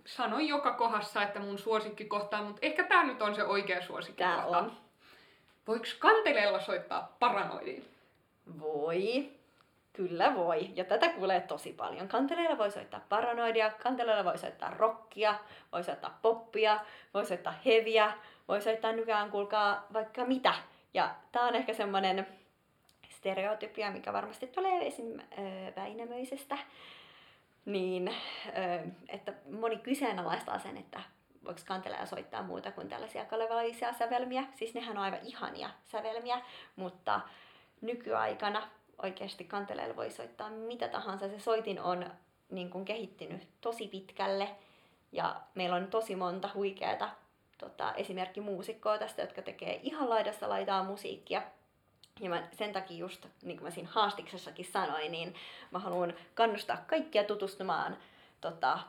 [0.05, 4.23] sanoin joka kohdassa, että mun suosikki kohtaa, mutta ehkä tämä nyt on se oikea suosikki
[4.23, 4.57] kohta.
[4.57, 4.82] on.
[5.67, 7.85] Voiko kanteleella soittaa paranoidiin?
[8.59, 9.31] Voi.
[9.93, 10.69] Kyllä voi.
[10.75, 12.07] Ja tätä kuulee tosi paljon.
[12.07, 15.35] Kanteleilla voi soittaa paranoidia, kanteleilla voi soittaa rockia,
[15.71, 16.79] voi soittaa poppia,
[17.13, 18.13] voi soittaa heviä,
[18.47, 20.53] voi soittaa nykyään, kuulkaa, vaikka mitä.
[20.93, 22.27] Ja tää on ehkä semmonen
[23.09, 25.19] stereotypia, mikä varmasti tulee esim.
[25.75, 26.57] Väinämöisestä.
[27.65, 28.15] Niin,
[29.09, 31.01] että moni kyseenalaistaa sen, että
[31.45, 34.43] voiko kanteleilla soittaa muuta kuin tällaisia kalevalaisia sävelmiä.
[34.55, 36.41] Siis nehän on aivan ihania sävelmiä,
[36.75, 37.21] mutta
[37.81, 38.69] nykyaikana
[39.03, 41.29] oikeasti kanteleella voi soittaa mitä tahansa.
[41.29, 42.05] Se soitin on
[42.49, 44.49] niin kuin kehittynyt tosi pitkälle
[45.11, 47.09] ja meillä on tosi monta huikeata
[47.57, 51.41] tota, esimerkkimuusikkoa tästä, jotka tekee ihan laidasta laitaa musiikkia.
[52.19, 55.35] Ja mä sen takia just, niin kuin mä siinä haastiksessakin sanoin, niin
[55.71, 57.97] mä haluan kannustaa kaikkia tutustumaan
[58.41, 58.79] tota,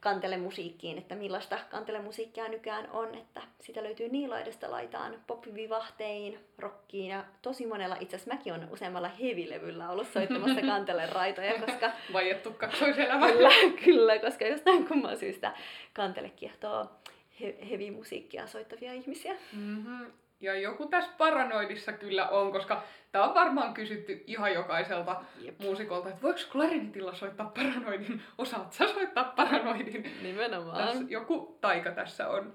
[0.00, 7.24] kantelemusiikkiin, että millaista kantelemusiikkia nykyään on, että sitä löytyy niin laidasta laitaan poppivivahteihin, rockiin ja
[7.42, 13.32] tosi monella, itse asiassa mäkin on useammalla hevilevyllä ollut soittamassa kantele-raitoja, koska Vaiettu kaksoiselämä.
[13.32, 13.50] kyllä,
[13.84, 15.52] kyllä, koska jostain kumman syystä
[15.92, 16.86] kantele kiehtoo
[17.40, 19.34] he- heavy-musiikkia soittavia ihmisiä.
[19.52, 20.06] Mm-hmm.
[20.40, 25.60] Ja joku tässä paranoidissa kyllä on, koska tämä on varmaan kysytty ihan jokaiselta Jep.
[25.60, 30.18] muusikolta, että voiko klarinetilla soittaa paranoidin, osaat sä soittaa paranoidin?
[30.22, 30.86] Nimenomaan.
[30.86, 32.52] Tässä joku taika tässä on.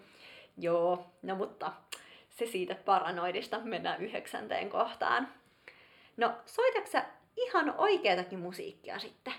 [0.58, 1.74] Joo, no mutta
[2.30, 3.60] se siitä paranoidista.
[3.60, 5.28] Mennään yhdeksänteen kohtaan.
[6.18, 7.06] No, soitatko sä
[7.38, 9.34] ihan oikeatakin musiikkia sitten?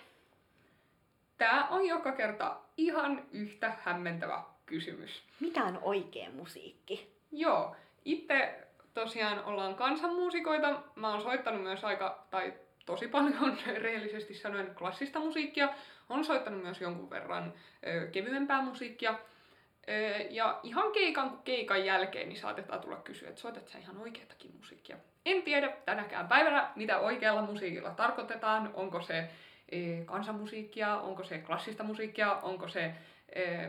[1.39, 5.23] Tämä on joka kerta ihan yhtä hämmentävä kysymys.
[5.41, 7.17] Mitä on oikea musiikki?
[7.33, 8.55] Joo, itse
[8.95, 10.83] tosiaan ollaan kansanmuusikoita.
[10.95, 12.55] Mä oon soittanut myös aika, tai
[12.87, 15.69] tosi paljon rehellisesti sanoen klassista musiikkia.
[16.09, 17.53] On soittanut myös jonkun verran
[17.87, 19.19] ö, kevyempää musiikkia.
[19.89, 19.93] Ö,
[20.31, 24.57] ja ihan keikan kuin keikan jälkeen niin saatetaan tulla kysyä, että soitat sä ihan oikeatakin
[24.57, 24.97] musiikkia.
[25.27, 28.71] En tiedä tänäkään päivänä, mitä oikealla musiikilla tarkoitetaan.
[28.75, 29.19] Onko se
[29.73, 32.95] ö, kansanmusiikkia, onko se klassista musiikkia, onko se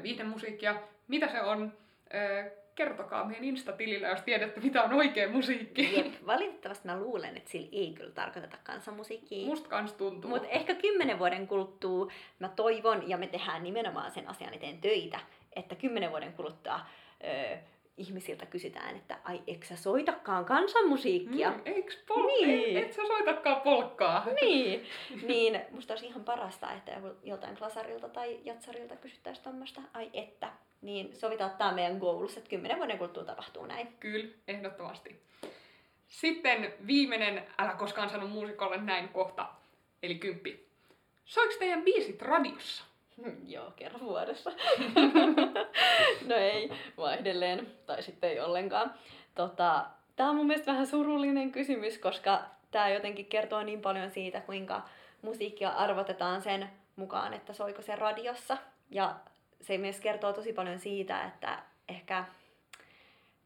[0.04, 0.76] viihdemusiikkia,
[1.08, 1.74] mitä se on.
[2.14, 5.98] Ö, kertokaa meidän Insta-tilillä, jos tiedätte, mitä on oikea musiikki.
[5.98, 9.46] Jep, valitettavasti mä luulen, että sillä ei kyllä tarkoiteta kansanmusiikkia.
[9.46, 10.30] Musta kans tuntuu.
[10.30, 15.20] Mutta ehkä kymmenen vuoden kuluttua mä toivon, ja me tehdään nimenomaan sen asian eteen töitä,
[15.56, 16.80] että kymmenen vuoden kuluttua
[17.24, 17.58] ö,
[17.98, 21.52] ihmisiltä kysytään, että ai, eikö sä soitakaan kansanmusiikkia?
[21.52, 22.78] Mm, eiks pol- Niin.
[22.78, 24.26] et, et sä soitakaan polkkaa?
[24.42, 24.86] Niin,
[25.28, 26.92] niin musta olisi ihan parasta, että
[27.24, 30.52] joltain klasarilta tai jatsarilta kysyttäisiin tuommoista, ai että.
[30.82, 33.88] Niin sovitaan tämä meidän goals, että kymmenen vuoden kuluttua tapahtuu näin.
[34.00, 35.22] Kyllä, ehdottomasti.
[36.08, 39.50] Sitten viimeinen Älä koskaan sano muusikolle näin kohta,
[40.04, 40.68] eli kymppi.
[41.26, 42.84] Soiks teidän biisit radiossa?
[43.54, 44.52] Joo, kerran vuodessa.
[46.28, 48.94] no ei, vaihdelleen, tai sitten ei ollenkaan.
[49.36, 54.42] Tota, tämä on mun mielestä vähän surullinen kysymys, koska tämä jotenkin kertoo niin paljon siitä,
[54.42, 54.82] kuinka
[55.22, 58.58] musiikkia arvotetaan sen mukaan, että soiko se radiossa.
[58.90, 59.16] Ja
[59.62, 62.26] se myös kertoo tosi paljon siitä, että ehkä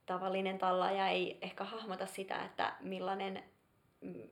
[0.05, 3.43] tavallinen tallaaja ei ehkä hahmota sitä, että millainen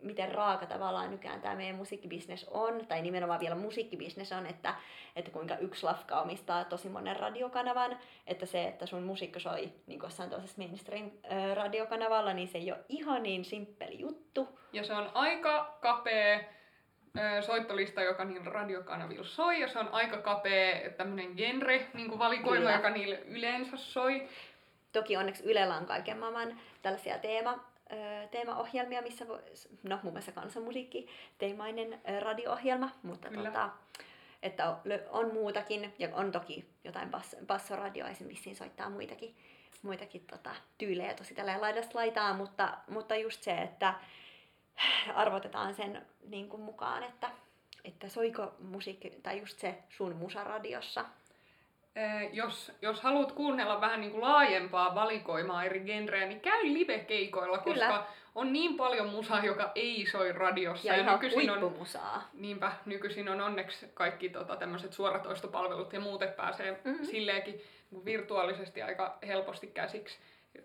[0.02, 4.76] miten raaka tavallaan nykyään tämä meidän musiikkibisnes on, tai nimenomaan vielä musiikkibisnes on, että,
[5.16, 10.00] että kuinka yksi lafka omistaa tosi monen radiokanavan, että se, että sun musiikki soi niin
[10.04, 14.60] jossain toisessa mainstream-radiokanavalla, niin se ei ole ihan niin simppeli juttu.
[14.74, 16.40] Ja se on aika kapea
[17.42, 22.58] soittolista, joka niillä radiokanavilla soi, ja se on aika kapea tämmöinen genre, niin kuin valikoima,
[22.58, 22.72] Kyllä.
[22.72, 24.30] joka niille yleensä soi.
[24.92, 27.70] Toki onneksi Ylellä on kaiken maailman tällaisia teema,
[28.32, 29.40] teemaohjelmia, missä voi,
[29.84, 33.50] no muun muassa kansanmusiikki, teemainen radio-ohjelma, mutta Kyllä.
[33.50, 33.70] tota,
[34.44, 34.76] että
[35.10, 39.36] on muutakin, ja on toki jotain bass, bassoradioa, esimerkiksi siinä soittaa muitakin,
[39.82, 43.94] muitakin tota, tyylejä tosi tällä laidasta laitaa, mutta, mutta just se, että
[45.16, 47.32] arvotetaan sen niin kuin mukaan, että,
[47.86, 51.06] että soiko musiikki, tai just se sun musaradiossa.
[52.34, 57.88] Jos, jos haluat kuunnella vähän niin kuin laajempaa valikoimaa eri genrejä, niin käy live-keikoilla, Kyllä.
[57.88, 60.88] koska on niin paljon musaa, joka ei soi radiossa.
[60.88, 61.74] Ja, ihan nykyisin on,
[62.34, 66.90] niinpä, nykyisin on onneksi kaikki tota, tämmöiset suoratoistopalvelut ja muut, pääsee Mhm.
[66.90, 67.06] mm-hmm.
[67.06, 70.18] silleenkin niin kuin virtuaalisesti aika helposti käsiksi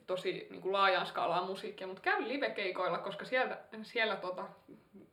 [0.06, 4.44] tosi niin kuin laajaan skaalaan musiikkia, mutta käy live-keikoilla, koska sieltä, siellä tota,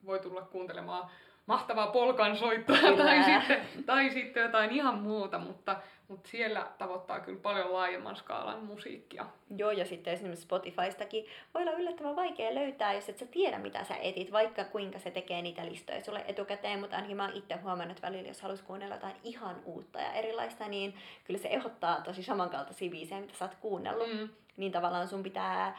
[0.06, 1.10] voi tulla kuuntelemaan
[1.46, 3.04] mahtavaa polkansoittoa Kyllä.
[3.04, 5.76] tai sitten, tai sitten jotain ihan muuta, mutta,
[6.08, 9.26] mutta siellä tavoittaa kyllä paljon laajemman skaalan musiikkia.
[9.58, 13.84] Joo, ja sitten esimerkiksi Spotifystakin voi olla yllättävän vaikea löytää, jos et sä tiedä, mitä
[13.84, 17.56] sä etit, vaikka kuinka se tekee niitä listoja sulle etukäteen, mutta ainakin mä oon itse
[17.56, 22.02] huomannut, että välillä, jos haluaisi kuunnella jotain ihan uutta ja erilaista, niin kyllä se ehdottaa
[22.02, 24.14] tosi samankaltaisia biisejä, mitä sä oot kuunnellut.
[24.14, 24.30] Mm.
[24.58, 25.78] Niin tavallaan sun pitää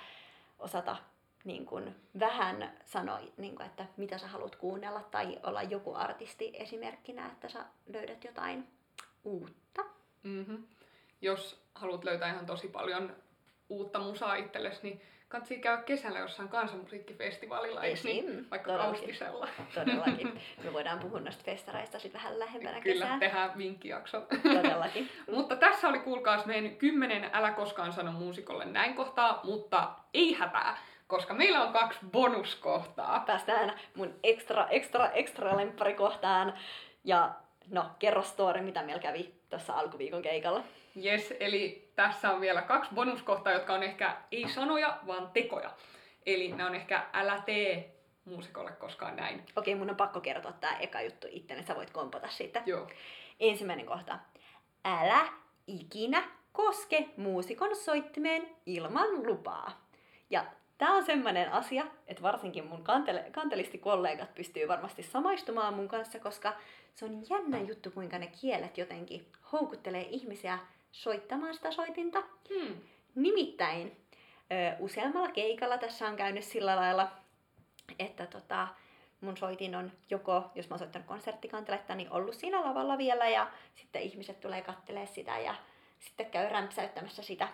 [0.58, 0.96] osata
[1.44, 6.50] niin kun, vähän sanoa, niin kun, että mitä sä haluat kuunnella, tai olla joku artisti
[6.54, 8.68] esimerkkinä, että sä löydät jotain
[9.24, 9.82] uutta.
[10.22, 10.64] Mm-hmm.
[11.20, 13.16] Jos haluat löytää ihan tosi paljon
[13.68, 17.92] uutta musaa itsellesi, niin kannattaa käydä kesällä jossain kansanmusiikkifestivaalilla, niin?
[17.92, 18.44] Esim.
[18.50, 19.00] Vaikka Todellakin.
[19.00, 19.48] Kaustisella.
[19.74, 20.40] Todellakin.
[20.64, 23.18] Me voidaan puhua noista festareista sitten vähän lähempänä Kyllä, kesää.
[23.18, 24.20] tehdään vinkkijakso.
[24.42, 25.10] Todellakin.
[25.36, 30.78] mutta tässä oli kuulkaas meidän kymmenen Älä koskaan sano muusikolle näin kohtaa, mutta ei hätää,
[31.12, 33.20] koska meillä on kaksi bonuskohtaa.
[33.26, 36.58] Päästään mun ekstra, ekstra, ekstra lempparikohtaan.
[37.04, 37.34] Ja
[37.70, 40.64] no, kerro story, mitä meillä kävi tuossa alkuviikon keikalla.
[41.04, 45.70] Yes, eli tässä on vielä kaksi bonuskohtaa, jotka on ehkä ei sanoja, vaan tekoja.
[46.26, 47.94] Eli ne on ehkä älä tee
[48.24, 49.46] muusikolle koskaan näin.
[49.56, 52.62] Okei, mun on pakko kertoa tää eka juttu itse, niin sä voit kompata siitä.
[52.66, 52.88] Joo.
[53.40, 54.18] Ensimmäinen kohta.
[54.84, 55.20] Älä
[55.66, 56.22] ikinä
[56.52, 59.86] koske muusikon soittimeen ilman lupaa.
[60.30, 60.44] Ja
[60.82, 66.52] tämä on semmoinen asia, että varsinkin mun kantele- kantelistikollegat pystyy varmasti samaistumaan mun kanssa, koska
[66.94, 70.58] se on jännä juttu, kuinka ne kielet jotenkin houkuttelee ihmisiä
[70.92, 72.22] soittamaan sitä soitinta.
[72.54, 72.74] Hmm.
[73.14, 73.96] Nimittäin
[74.52, 77.10] ö, useammalla keikalla tässä on käynyt sillä lailla,
[77.98, 78.68] että tota,
[79.20, 83.50] mun soitin on joko, jos mä oon soittanut konserttikanteletta, niin ollut siinä lavalla vielä ja
[83.74, 85.54] sitten ihmiset tulee kattelee sitä ja
[85.98, 87.48] sitten käy rämpsäyttämässä sitä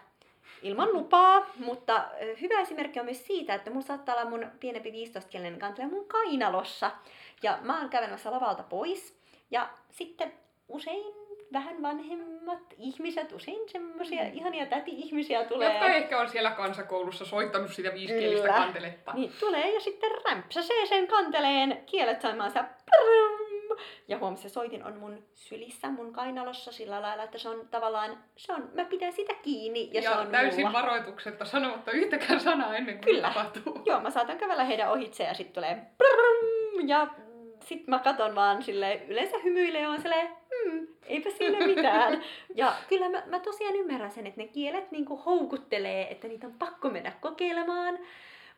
[0.63, 2.05] ilman lupaa, mutta
[2.41, 6.91] hyvä esimerkki on myös siitä, että mulla saattaa olla mun pienempi 15-kielinen kantele mun kainalossa
[7.43, 9.19] ja mä oon kävelemässä lavalta pois
[9.51, 10.33] ja sitten
[10.69, 11.15] usein
[11.53, 14.31] vähän vanhemmat ihmiset, usein semmoisia Mm.
[14.35, 15.69] ihania täti-ihmisiä tulee.
[15.73, 19.13] Jotka ehkä on siellä kansakoulussa soittanut sitä viisikielistä kanteletta.
[19.15, 23.28] Niin tulee ja sitten rämpsäsee sen kanteleen kielet soimaan se prrrm.
[24.09, 28.19] Ja huom, se soitin on mun sylissä, mun kainalossa sillä lailla, että se on tavallaan,
[28.37, 30.83] se on, mä pidän sitä kiinni ja, ja se on täysin mulla.
[30.83, 33.29] varoituksetta sanomatta yhtäkään sanaa ennen kuin Kyllä.
[33.29, 33.83] tapahtuu.
[33.87, 36.89] Joo, mä saatan kävellä heidän ohitse ja sitten tulee prrrm.
[36.89, 37.07] ja
[37.65, 42.23] sit mä katon vaan sille yleensä hymyilee ja on silleen, hmm, eipä siinä mitään.
[42.55, 46.55] ja kyllä mä, mä tosiaan ymmärrän sen, että ne kielet niinku houkuttelee, että niitä on
[46.59, 47.99] pakko mennä kokeilemaan,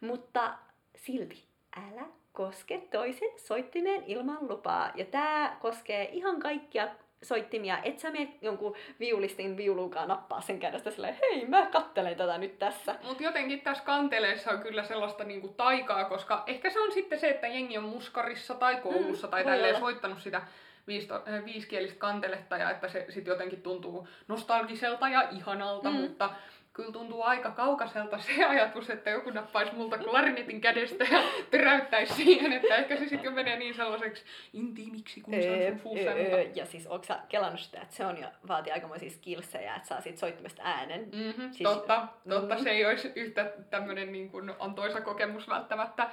[0.00, 0.54] mutta
[0.96, 1.44] silti
[1.76, 4.90] älä koske toisen soittimeen ilman lupaa.
[4.94, 6.88] Ja tää koskee ihan kaikkia
[7.22, 12.38] soittimia, et sä mene jonkun viulistin viuluunkaan nappaa sen kädestä silleen, hei mä kattelen tätä
[12.38, 12.94] nyt tässä.
[13.04, 17.28] Mutta jotenkin tässä kanteleessa on kyllä sellaista niinku taikaa, koska ehkä se on sitten se,
[17.30, 19.80] että jengi on muskarissa tai koulussa Mm, tai tälleen olla.
[19.80, 20.42] soittanut sitä
[20.86, 25.96] viisto, äh, viiskielistä kanteletta ja että se sitten jotenkin tuntuu nostalgiselta ja ihanalta, Mm.
[25.96, 26.30] mutta
[26.72, 32.52] kyllä tuntuu aika kaukaiselta se ajatus, että joku nappaisi multa klarinetin kädestä ja peräyttäisi siihen,
[32.52, 36.10] että ehkä se sitten jo menee niin sellaiseksi intiimiksi, kun se on sun suussa.
[36.54, 40.00] Ja siis onko sä kelannut sitä, että se on jo, vaatii aikamoisia skillsejä, että saa
[40.00, 41.00] siitä soittimesta äänen.
[41.12, 42.54] Mm-hmm, Siis- totta, totta.
[42.54, 42.62] mm.
[42.62, 46.10] Se ei olisi yhtä tämmöinen niin kuin antoisa kokemus välttämättä.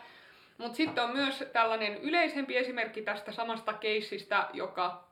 [0.58, 5.04] Mutta sitten on myös tällainen yleisempi esimerkki tästä samasta keissistä, joka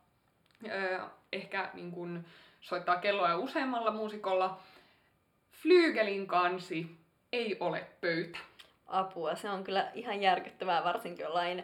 [0.72, 1.00] ö,
[1.34, 2.26] ehkä niin kuin
[2.62, 4.60] soittaa kelloa useammalla muusikolla.
[5.66, 6.88] Flyygelin kansi
[7.32, 8.40] ei ole pöytä.
[8.88, 11.64] Apua, se on kyllä ihan järkyttävää, varsinkin jollain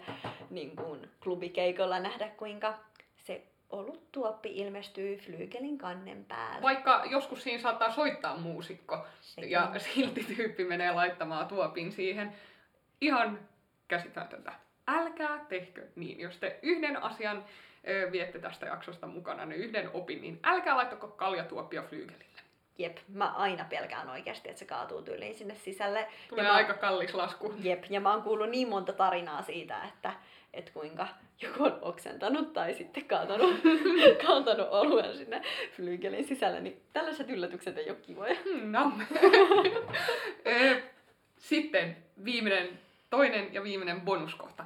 [0.50, 2.74] niin kuin, klubikeikolla nähdä, kuinka
[3.18, 6.62] se oluttuoppi ilmestyy flyygelin kannen päälle.
[6.62, 9.52] Vaikka joskus siinä saattaa soittaa muusikko Sekin.
[9.52, 12.34] ja silti tyyppi menee laittamaan tuopin siihen.
[13.02, 13.40] Ihan
[13.88, 14.54] käsittämätöntä.
[14.88, 16.20] älkää tehkö niin.
[16.20, 17.46] Jos te yhden asian
[17.88, 22.31] ö, viette tästä jaksosta mukana, ne yhden opin, niin älkää laittako kaljatuoppia flyygelille.
[22.82, 26.08] Jep, mä aina pelkään oikeasti, että se kaatuu tyyliin sinne sisälle.
[26.30, 27.54] Tulee ja mä, aika kallis lasku.
[27.64, 30.14] Jep, ja mä oon kuullut niin monta tarinaa siitä, että,
[30.54, 31.08] että kuinka
[31.42, 33.56] joku on oksentanut tai sitten kaatanut,
[34.28, 35.42] kaatanut oluen sinne
[35.76, 38.36] flyygelin sisälle, niin tällaiset yllätykset ei ole kivoja.
[38.44, 38.92] Hmm, No.
[41.38, 44.66] Sitten viimeinen, toinen ja viimeinen bonuskohta.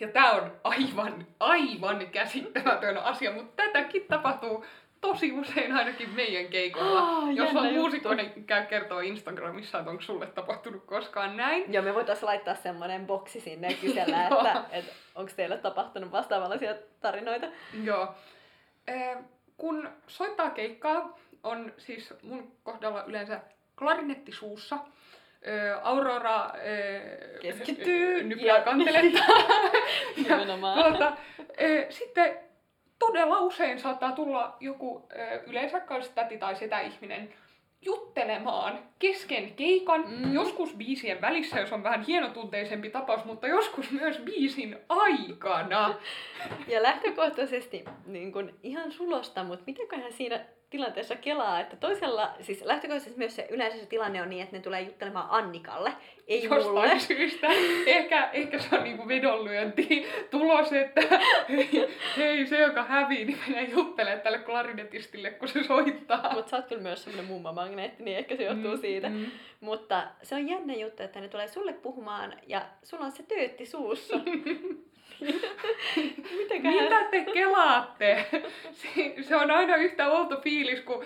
[0.00, 4.64] Ja tää on aivan, aivan käsittämätön asia, mutta tätäkin tapahtuu
[5.08, 7.00] tosi usein ainakin meidän keikoilla.
[7.00, 11.72] Ah, Jos on muusikko, niin käy kertoa Instagramissa, että onko sulle tapahtunut koskaan näin.
[11.72, 16.74] Ja me voitaisiin laittaa semmoinen boksi sinne ja kysellä, että, että onko teille tapahtunut vastaavanlaisia
[17.00, 17.46] tarinoita.
[17.84, 18.14] Joo.
[18.88, 19.16] Ö,
[19.56, 23.40] Kun soittaa keikkaa, on siis mun kohdalla yleensä
[23.78, 24.78] klarinetti suussa,
[25.46, 28.22] ö, Aurora ö, Keskittyy.
[28.22, 29.24] nyplää kanteletta.
[30.88, 31.12] Tuota,
[31.62, 32.43] ö, sitten
[33.06, 37.34] todella usein saattaa tulla joku ö, yleensä kanssa täti tai setä ihminen
[37.82, 40.32] juttelemaan kesken keikan, Mm.
[40.34, 45.94] joskus biisien välissä, jos on vähän hienotunteisempi tapaus, mutta joskus myös biisin aikana.
[46.68, 50.40] Ja lähtökohtaisesti niin kun ihan sulosta, mutta mitenköhän siinä
[50.74, 54.62] tilanteessa kelaa, että toisella, siis lähtökohtaisesti myös se yleensä se tilanne on niin, että ne
[54.62, 55.92] tulee juttelemaan Annikalle,
[56.28, 56.56] ei mulle.
[56.64, 57.46] Jostain syystä.
[57.86, 61.00] Ehkä, ehkä se on niinku vedonlyönti tulos, että
[61.48, 61.70] hei,
[62.16, 66.30] hei, se joka hävii, niin menee juttelemaan tälle klarinetistille, kun se soittaa.
[66.34, 69.08] Mutta sä oot kyllä myös semmoinen mumma-magneetti, niin ehkä se johtuu Mm, siitä.
[69.08, 69.26] mm.
[69.60, 73.66] Mutta se on jännä juttu, että ne tulee sulle puhumaan ja sulla on se töötti
[73.66, 74.16] suussa.
[76.62, 78.26] Mitä te kelaatte?
[79.28, 81.04] Se, on aina yhtä outo fiilis, kun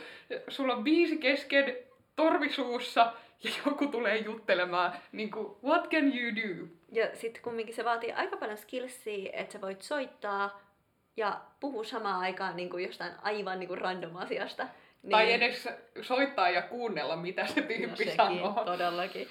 [0.49, 1.77] sulla on biisi kesken
[2.17, 6.67] torvisuussa ja joku tulee juttelemaan, niin kuin, what can you do?
[6.93, 10.61] Ja sitten kumminkin se vaatii aika paljon skillsia, että sä voit soittaa
[11.17, 14.67] ja puhua samaan aikaan niin kuin jostain aivan niin kuin random asiasta.
[15.03, 15.69] Niin, Tai edes
[16.03, 18.65] soittaa ja kuunnella, mitä se no, tyyppi sekin, sanoo.
[18.65, 19.29] todellakin.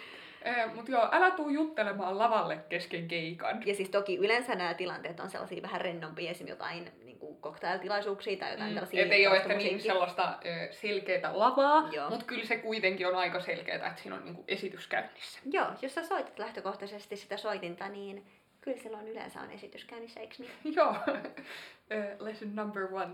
[0.75, 3.63] Mutta joo, älä tuu juttelemaan lavalle kesken keikan.
[3.65, 6.47] Ja siis toki yleensä nämä tilanteet on sellaisia vähän rennompia, esim.
[6.47, 9.05] jotain niin kuin cocktailtilaisuuksia tai jotain Mm, tällaisia.
[9.05, 13.39] et ei ole ehkä niin sellaista ö, selkeää lavaa, mutta kyllä se kuitenkin on aika
[13.39, 15.39] selkeää, että siinä on niinku esitys käynnissä.
[15.51, 18.25] Joo, jos sä soitat lähtökohtaisesti sitä soitinta, niin
[18.61, 20.75] kyllä silloin yleensä on esitys käynnissä, eikö niin?
[20.77, 20.95] Joo,
[22.19, 23.11] lesson number one.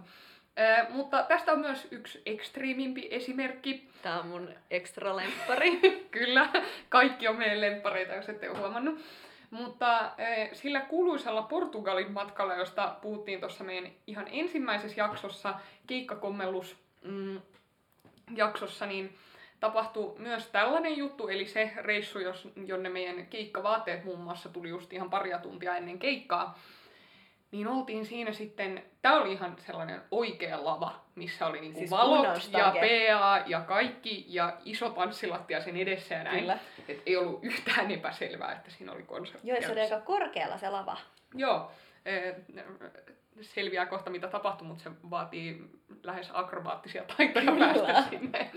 [0.60, 3.89] Ö, mutta tästä on myös yksi ekstriimimpi esimerkki.
[4.02, 5.80] Tää on mun ekstra lemppari.
[6.12, 6.50] Kyllä,
[6.89, 9.00] kaikki on meidän lemppareita, jos ette ole huomannut.
[9.52, 15.54] Mutta ö, sillä kuuluisella Portugalin matkalla, josta puhuttiin tuossa meidän ihan ensimmäisessä jaksossa,
[15.88, 17.42] keikkakommellus mm,
[18.36, 19.18] jaksossa, niin
[19.60, 24.94] tapahtui myös tällainen juttu, eli se reissu, jos, jonne meidän keikkavaatteet muun muassa tuli just
[24.94, 26.60] ihan paria tuntia ennen keikkaa,
[27.54, 32.50] niin oltiin siinä sitten, tää oli ihan sellainen oikea lava, missä oli niinku Siis valot
[32.52, 32.74] ja.
[32.80, 36.39] PA ja kaikki ja iso tanssilattia sen edessä ja näin.
[36.39, 36.58] Kyllä.
[36.88, 39.48] Et ei ollut yhtään epäselvää, että siinä oli konsertti.
[39.48, 40.98] Joo, se oli aika korkealla se lava.
[41.36, 41.72] Joo,
[42.06, 42.36] eh,
[43.42, 45.62] selviää kohta mitä tapahtui, mutta se vaatii
[46.04, 47.74] lähes akrobaattisia taitoja Kyllä.
[47.74, 48.52] päästä sinne.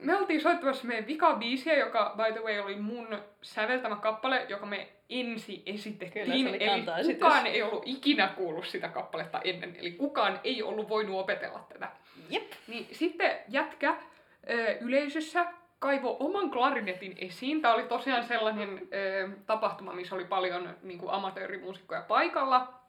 [0.00, 4.88] Me oltiin soittamassa meidän vikabiisiä, joka by the way oli mun säveltämä kappale, joka me
[5.10, 6.24] ensi esitettiin.
[6.24, 10.62] Kyllä, se oli eli kukaan ei ollut ikinä kuullut sitä kappaletta ennen, eli kukaan ei
[10.62, 11.88] ollut voinut opetella tätä.
[12.30, 12.52] Jep.
[12.68, 13.96] Niin sitten jätkä
[14.50, 15.46] ö, yleisössä
[15.78, 17.62] kaivo oman klarinetin esiin.
[17.62, 22.80] Tämä oli tosiaan sellainen ö, tapahtuma, missä oli paljon niin kuin amatöörimuusikkoja paikalla.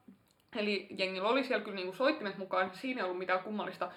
[0.55, 3.91] Eli jengillä oli siellä kyllä niin kuin soittimet mukaan, siinä ei ollut mitään kummallista.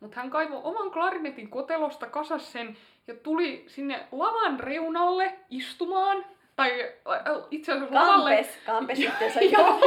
[0.00, 6.24] Mutta hän kaivoi oman klarinetin kotelosta, kasas sen ja tuli sinne lavan reunalle istumaan.
[6.56, 8.30] Tai äh, itse asiassa lavalle...
[8.36, 9.80] Kampes, kampes sitten se Joo.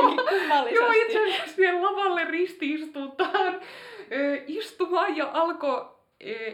[0.71, 3.61] Joo, itse asiassa siihen lavalle ristiistutaan
[4.11, 5.85] ö, istumaan ja alkoi,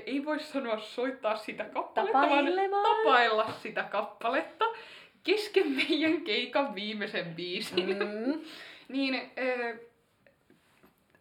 [0.05, 2.97] ei voi sanoa soittaa sitä kappaletta, vaan Tapailemaan.
[2.97, 4.65] tapailla sitä kappaletta
[5.23, 7.97] kesken meidän keikan viimeisen biisin.
[7.97, 8.39] Mm.
[8.87, 9.77] Niin ö,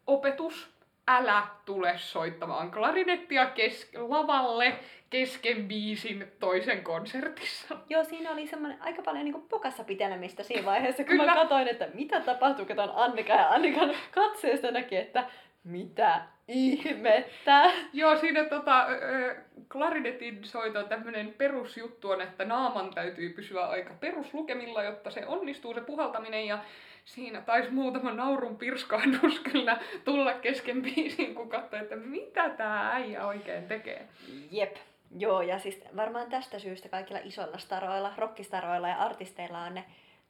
[0.07, 0.69] opetus,
[1.09, 4.79] älä tule soittamaan klarinettia kes- lavalle
[5.11, 7.77] kesken biisin toisen konsertissa.
[7.89, 11.27] Joo, siinä oli semmoinen aika paljon niin pokassa pitelemistä siinä vaiheessa, kun Kyllä.
[11.27, 15.25] mä katsoin, että mitä tapahtuu, kun on Annika ja Annikan katseesta näki, että
[15.67, 17.71] mitä ihmettä.
[17.93, 18.87] Joo, siinä tota,
[19.73, 25.81] klarinetin soiton tämmönen perusjuttu on, että naaman täytyy pysyä aika peruslukemilla, jotta se onnistuu se
[25.81, 26.59] puhaltaminen ja
[27.05, 33.27] siinä taisi muutama naurun pirskahdus kyllä tulla kesken biisin, kun katsoi, että mitä tää äijä
[33.27, 34.09] oikein tekee.
[34.51, 34.77] Jep.
[35.19, 39.85] Joo, ja siis varmaan tästä syystä kaikilla isoilla staroilla, rockistaroilla ja artisteilla on ne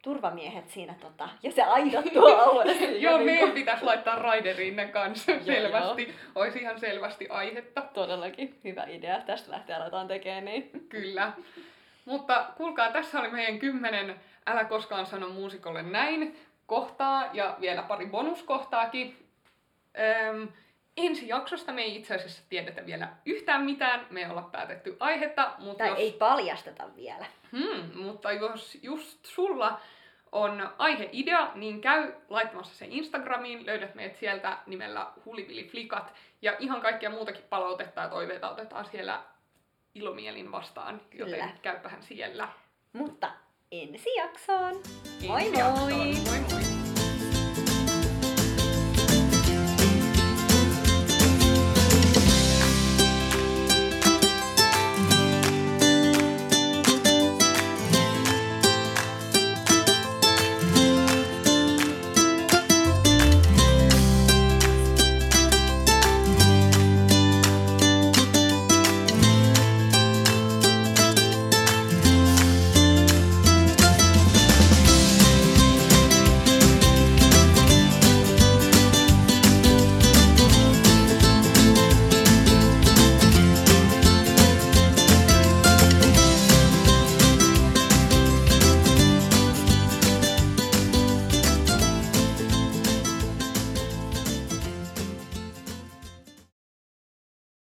[0.06, 1.62] turvamiehet siinä tota, ja se
[2.12, 2.72] tuolla alueella.
[2.98, 6.14] Joo, niin meidän pitäisi laittaa Raiderinne kanssa Joo, selvästi.
[6.34, 7.82] Olisi ihan selvästi aihetta.
[7.94, 9.20] Todellakin hyvä idea.
[9.20, 10.70] Tästä lähtee aletaan tekemään niin.
[10.88, 11.32] Kyllä.
[12.04, 16.36] Mutta kuulkaa, tässä oli meidän kymmenen Älä koskaan sano muusikolle näin
[16.66, 19.16] kohtaa ja vielä pari bonuskohtaakin.
[20.28, 20.48] Öm,
[20.96, 24.06] ensi jaksosta me ei itse asiassa tiedetä vielä yhtään mitään.
[24.10, 25.98] Me ei olla päätetty aihetta, mutta Tai jos...
[25.98, 27.26] ei paljasteta vielä.
[27.52, 29.80] Hmm, mutta jos just sulla
[30.32, 37.10] on aiheidea, niin käy laittamassa se Instagramiin, löydät meidät sieltä nimellä Hulivili-flikat, ja ihan kaikkia
[37.10, 39.22] muutakin palautetta ja toiveita otetaan siellä
[39.94, 41.48] ilomielin vastaan, joten Kyllä.
[41.62, 42.48] käypähän siellä.
[42.92, 43.30] Mutta
[43.72, 44.76] ensi jaksoon.
[44.76, 45.58] Ensi Moi moi!
[45.58, 45.90] jaksoon.
[45.90, 46.65] Moi moi!